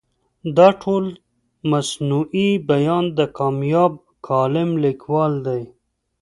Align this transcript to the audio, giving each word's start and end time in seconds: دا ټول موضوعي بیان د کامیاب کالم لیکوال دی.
دا 0.57 0.67
ټول 0.81 1.05
موضوعي 1.71 2.49
بیان 2.69 3.03
د 3.17 3.19
کامیاب 3.37 3.93
کالم 4.27 4.69
لیکوال 4.83 5.33
دی. 5.47 5.63